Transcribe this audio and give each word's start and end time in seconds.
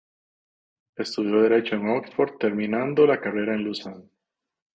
Estudió 0.95 1.43
derecho 1.43 1.75
en 1.75 1.87
Oxford, 1.89 2.39
terminando 2.39 3.05
la 3.05 3.21
carrera 3.21 3.53
en 3.53 3.65
Lausanne. 3.65 4.09